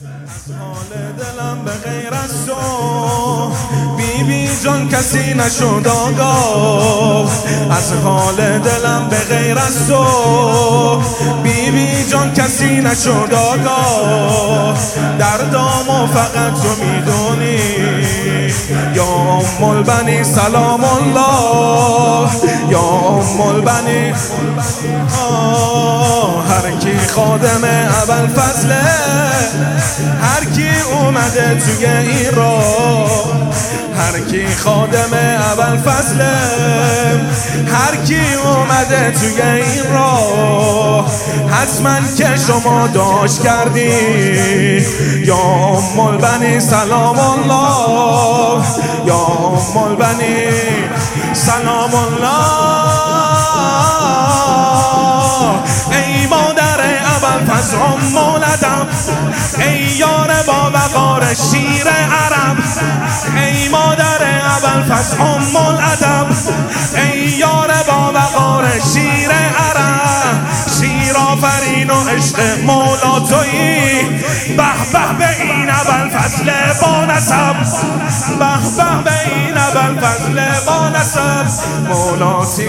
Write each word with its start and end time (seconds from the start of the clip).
حال 0.00 1.12
دلم 1.18 1.64
به 1.64 1.70
غیر 1.70 2.14
از 2.14 2.46
تو. 2.46 2.54
بی 3.96 4.24
بی 4.24 4.48
جان 4.64 4.88
کسی 4.88 5.34
نشد 5.34 5.88
آگاه. 5.88 7.30
از 7.70 7.92
حال 8.04 8.36
دلم 8.36 9.08
به 9.10 9.16
غیر 9.16 9.58
از 9.58 9.88
تو. 9.88 11.02
بی 11.42 11.70
بی 11.70 12.04
جان 12.10 12.32
کسی 12.34 12.80
نشد 12.80 13.34
آگاه. 13.34 14.78
دردامو 15.18 16.06
فقط 16.06 16.52
تو 16.62 16.84
می‌دونی. 16.84 17.58
یا 18.94 19.04
ام 19.04 19.64
البنی 19.64 20.24
سلام 20.24 20.84
الله. 20.84 22.30
یا 22.70 22.80
ام 22.80 23.40
هر 26.68 26.76
کی 26.76 26.98
خادم 27.14 27.64
اول 27.64 28.26
فضله 28.26 28.80
هر 30.22 30.44
کی 30.56 30.68
اومده 30.92 31.60
توی 31.60 31.86
این 31.86 32.34
راه 32.34 33.10
هر 33.98 34.20
کی 34.20 34.46
خادم 34.64 35.14
اول 35.14 35.78
فضله 35.78 36.36
هر 37.66 37.96
کی 38.06 38.20
اومده 38.44 39.10
توی 39.20 39.42
این 39.42 39.92
راه 39.92 41.10
حتما 41.50 41.96
که 42.16 42.28
شما 42.46 42.86
داشت 42.86 43.42
کردی. 43.42 43.92
یا 45.24 45.36
ام 45.36 46.00
البنی 46.00 46.60
سلام 46.60 47.18
الله 47.18 48.64
یا 49.06 49.16
ام 49.16 49.76
البنی 49.76 50.46
سلام 51.32 51.94
الله. 51.94 52.77
اول 57.74 58.00
پس 58.00 58.14
مولدم 58.14 58.86
ای 59.58 59.78
یار 59.78 60.30
با 60.46 60.70
وقار 60.74 61.34
شیر 61.34 61.88
عرب. 61.88 62.56
ای 63.36 63.68
مادر 63.68 64.40
اول 64.40 64.82
پس 64.82 65.14
ام 65.20 65.56
ای 66.96 67.18
یار 67.18 67.70
با 67.88 68.12
وقار 68.14 68.64
شیر 68.92 69.30
عرب. 69.30 70.46
شیر 70.80 71.16
آفرین 71.16 71.90
و 71.90 72.08
عشق 72.08 72.40
مولا 72.64 73.20
تویی. 73.20 74.02
به 74.56 74.64
به 74.92 75.18
به 75.18 75.42
این 75.42 75.70
اول 75.70 76.10
فصل 76.10 76.50
با 76.82 77.04
نسب. 77.04 77.56
به 78.38 78.44
به 78.76 79.02
به 79.04 79.36
این 79.36 79.56
اول 79.56 80.00
فصل 80.00 80.64
با 80.66 80.88
نسب. 80.88 81.68
مولاتی 81.88 82.68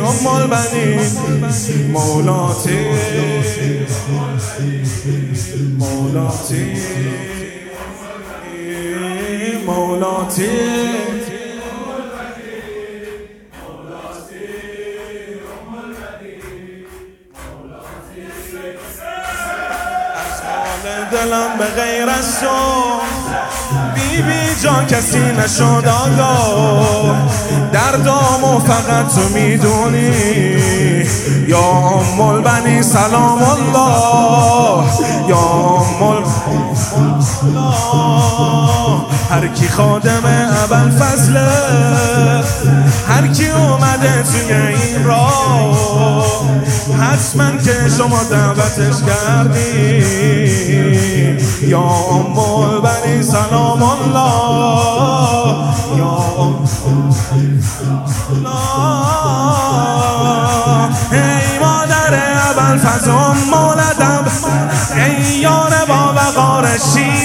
ام 0.00 0.26
البنین 0.26 1.00
مولاتی 1.92 2.78
مولاتی 6.10 6.76
مولاتی 9.66 10.48
دلم 21.12 21.58
به 21.58 21.64
غیر 21.64 22.08
از 22.08 22.40
تو 22.40 22.46
بی 23.94 24.22
بی 24.22 24.62
جان 24.62 24.86
کسی 24.86 25.18
نشد 25.18 25.84
آگاه 25.88 27.16
دردامو 27.72 28.58
فقط 28.58 29.14
تو 29.14 29.28
می‌دونی 29.28 30.29
یا 31.50 31.58
ام 31.58 32.42
بنی 32.42 32.82
سلام 32.82 33.38
الله 33.42 34.84
یا 35.28 35.36
ام 36.00 36.24
هر 39.40 39.48
کی 39.48 39.68
خادم 39.68 40.24
اول 40.24 40.90
فضله 40.90 41.48
هر 43.08 43.26
کی 43.26 43.48
اومده 43.48 44.22
توی 44.22 44.52
این 44.52 45.04
راه 45.04 46.44
حتما 47.00 47.50
که 47.64 47.88
شما 47.98 48.22
دعوتش 48.30 48.94
کردی. 49.06 50.04
یا 51.62 51.80
ام 51.80 52.34
بنی 52.80 53.22
سلام 53.22 53.82
الله 53.82 54.74
یا 55.98 56.18
ای 61.12 61.58
مادر 61.60 62.14
اول 62.14 62.78
فضا 62.78 63.34
مولدم 63.50 64.24
ای 64.96 65.38
یار 65.40 65.72
با 65.88 66.12
وقار 66.16 66.66
شیر. 66.94 67.19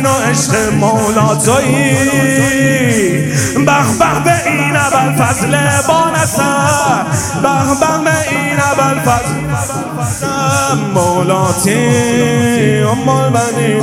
آفرین 0.00 0.06
و 0.06 0.30
عشق 0.30 0.72
مولا 0.72 1.34
تویی 1.34 1.94
به 3.54 3.64
به 3.98 4.24
به 4.24 4.50
این 4.50 4.76
اول 4.76 5.24
فضل 5.24 5.56
با 5.88 6.10
نصر 6.10 7.04
به 7.42 7.48
به 8.04 8.30
این 8.30 8.58
اول 8.58 9.00
فضل 9.00 9.34
مولاتی 10.94 11.78
ام 12.82 13.08
البنین 13.08 13.82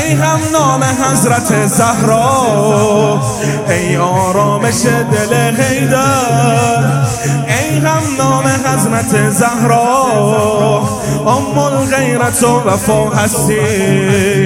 ای 0.00 0.12
هم 0.14 0.38
نام 0.52 0.84
حضرت 0.84 1.66
زهرا. 1.66 3.22
ای 3.68 3.96
آرامش 3.96 4.82
دل 4.84 5.50
غیدر 5.50 7.04
ای 7.48 7.78
هم 7.78 8.02
نام 8.18 8.44
حضرت 8.46 9.30
زهرا. 9.30 10.82
ام 11.26 11.58
الغیرت 11.58 12.42
و 12.42 12.68
وفا 12.68 13.10
هستی. 13.10 14.37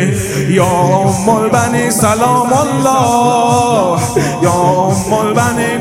یا 0.48 0.64
ام 0.64 1.28
البنی 1.28 1.90
سلام 1.90 2.52
الله 2.52 3.98
یا 4.42 4.52
ام 4.52 5.12
البنی 5.12 5.80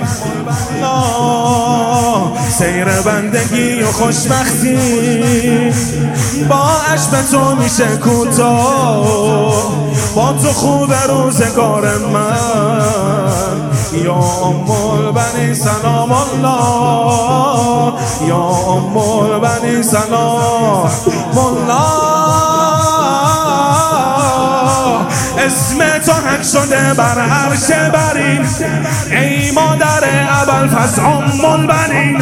سیر 2.58 2.86
بندگی 2.86 3.84
و 3.84 3.92
خوشبختی 3.92 4.78
با 6.50 6.70
عشق 6.94 7.22
تو 7.32 7.56
میشه 7.56 7.88
کوتاه 7.98 9.72
با 10.16 10.34
تو 10.34 10.48
خوب 10.54 10.94
روزگار 11.10 11.98
من. 11.98 13.72
یا 13.94 14.14
ام 14.16 14.72
البنی 14.72 15.56
سلام 15.56 16.12
الله 16.12 17.94
یا 18.28 18.38
ام 18.48 18.98
البنی 18.98 19.84
سلام 19.84 20.90
تو 26.00 26.12
حق 26.12 26.44
شده 26.44 26.94
بر 26.94 27.20
عرش 27.20 27.72
برین 27.94 28.46
ای 29.12 29.52
مادر 29.52 30.04
اول 30.30 30.68
فس 30.68 31.00
ام 31.00 31.46
البنین 31.46 32.22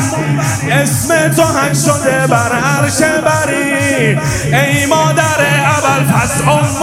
اسم 0.72 1.30
تو 1.35 1.44
حق 1.44 1.74
شده 1.74 2.28
بر 2.28 2.52
عرش 2.52 2.97
برین 3.02 4.19
ای 4.53 4.85
مادر 4.85 5.40
اول 5.66 6.03
فس 6.13 6.41
ام 6.47 6.79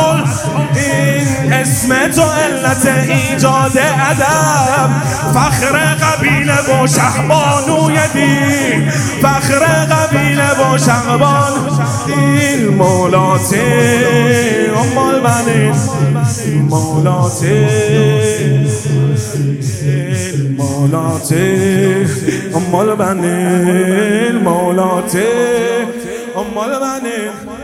اسم 1.53 2.09
تو 2.09 2.23
علت 2.23 2.87
ایجاد 2.87 3.79
ادب. 3.79 4.91
فخر 5.35 5.95
قبیله 5.95 6.83
و 6.83 6.87
شهبانوی 6.87 7.99
دین. 8.13 8.91
فخر 9.23 9.65
قبیله 9.65 10.51
و 10.51 10.79
شهبان. 10.79 11.53
دین 12.07 12.69
مولاتی 12.69 14.46
البنین 14.99 15.75
مولاتی 16.69 17.67
مولاتی 20.59 22.05
ام 22.55 22.75
البنین 22.75 24.37
مولاتی 24.43 25.27
ام 26.37 26.59
البنین 26.59 27.56